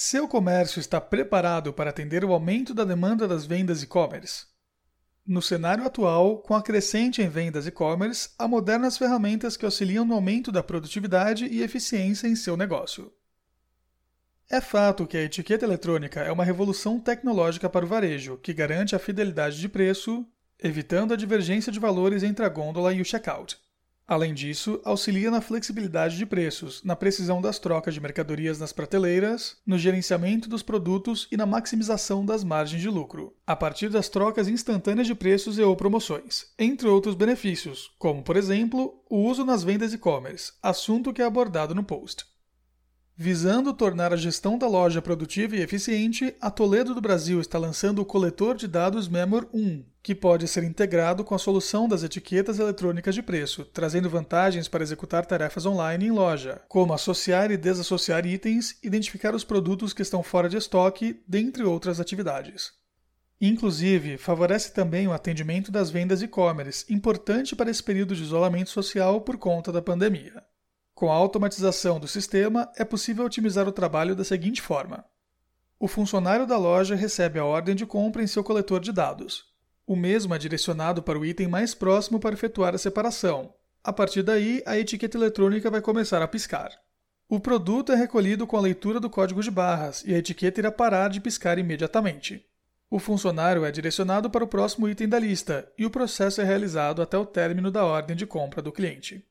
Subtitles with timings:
[0.00, 4.46] Seu comércio está preparado para atender o aumento da demanda das vendas e-commerce?
[5.26, 10.14] No cenário atual, com a crescente em vendas e-commerce, há modernas ferramentas que auxiliam no
[10.14, 13.12] aumento da produtividade e eficiência em seu negócio.
[14.48, 18.94] É fato que a etiqueta eletrônica é uma revolução tecnológica para o varejo, que garante
[18.94, 20.24] a fidelidade de preço,
[20.62, 23.58] evitando a divergência de valores entre a gôndola e o checkout.
[24.08, 29.58] Além disso, auxilia na flexibilidade de preços, na precisão das trocas de mercadorias nas prateleiras,
[29.66, 34.48] no gerenciamento dos produtos e na maximização das margens de lucro, a partir das trocas
[34.48, 39.62] instantâneas de preços e ou promoções, entre outros benefícios, como, por exemplo, o uso nas
[39.62, 42.24] vendas e-commerce, assunto que é abordado no post.
[43.14, 48.00] Visando tornar a gestão da loja produtiva e eficiente, a Toledo do Brasil está lançando
[48.00, 52.58] o coletor de dados Memor 1, que pode ser integrado com a solução das etiquetas
[52.58, 58.24] eletrônicas de preço, trazendo vantagens para executar tarefas online em loja, como associar e desassociar
[58.24, 62.72] itens, identificar os produtos que estão fora de estoque, dentre outras atividades.
[63.38, 69.20] Inclusive, favorece também o atendimento das vendas e-commerce, importante para esse período de isolamento social
[69.20, 70.42] por conta da pandemia.
[70.94, 75.04] Com a automatização do sistema, é possível otimizar o trabalho da seguinte forma:
[75.78, 79.57] o funcionário da loja recebe a ordem de compra em seu coletor de dados.
[79.88, 83.54] O mesmo é direcionado para o item mais próximo para efetuar a separação.
[83.82, 86.70] A partir daí, a etiqueta eletrônica vai começar a piscar.
[87.26, 90.70] O produto é recolhido com a leitura do código de barras e a etiqueta irá
[90.70, 92.44] parar de piscar imediatamente.
[92.90, 97.00] O funcionário é direcionado para o próximo item da lista e o processo é realizado
[97.00, 99.26] até o término da ordem de compra do cliente.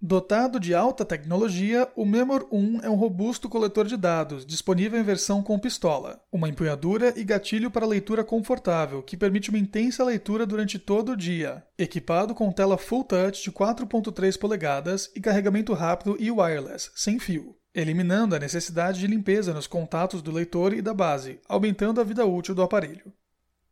[0.00, 5.02] Dotado de alta tecnologia, o Memor 1 é um robusto coletor de dados, disponível em
[5.02, 10.44] versão com pistola, uma empunhadura e gatilho para leitura confortável, que permite uma intensa leitura
[10.44, 16.14] durante todo o dia, equipado com tela Full Touch de 4.3 polegadas e carregamento rápido
[16.20, 20.92] e wireless, sem fio, eliminando a necessidade de limpeza nos contatos do leitor e da
[20.92, 23.14] base, aumentando a vida útil do aparelho.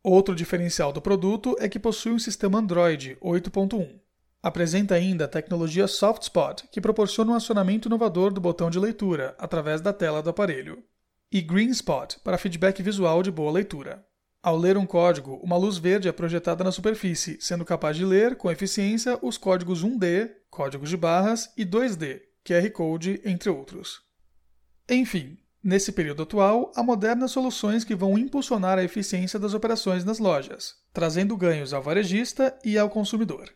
[0.01, 4.04] Outro diferencial do produto é que possui um sistema Android 8.1.
[4.45, 9.81] Apresenta ainda a tecnologia SoftSpot, que proporciona um acionamento inovador do botão de leitura através
[9.81, 10.83] da tela do aparelho,
[11.31, 14.05] e GreenSpot para feedback visual de boa leitura.
[14.43, 18.35] Ao ler um código, uma luz verde é projetada na superfície, sendo capaz de ler
[18.35, 24.01] com eficiência os códigos 1D, códigos de barras, e 2D, QR Code, entre outros.
[24.87, 30.19] Enfim, nesse período atual, há modernas soluções que vão impulsionar a eficiência das operações nas
[30.19, 33.51] lojas, trazendo ganhos ao varejista e ao consumidor.